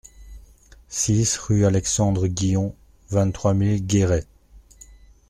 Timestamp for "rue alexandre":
1.37-2.25